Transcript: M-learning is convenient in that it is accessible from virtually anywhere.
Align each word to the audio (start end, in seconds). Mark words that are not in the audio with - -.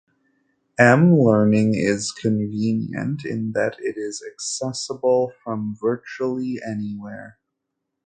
M-learning 0.79 1.75
is 1.75 2.11
convenient 2.11 3.23
in 3.23 3.51
that 3.51 3.75
it 3.77 3.97
is 3.99 4.23
accessible 4.27 5.31
from 5.43 5.75
virtually 5.79 6.59
anywhere. 6.65 7.37